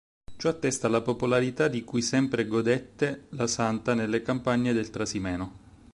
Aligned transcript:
Ciò 0.35 0.49
attesta 0.49 0.87
la 0.87 1.01
popolarità 1.01 1.67
di 1.67 1.83
cui 1.83 2.01
sempre 2.01 2.47
godette 2.47 3.27
la 3.33 3.45
santa 3.45 3.93
nelle 3.93 4.23
campagne 4.23 4.73
del 4.73 4.89
Trasimeno. 4.89 5.59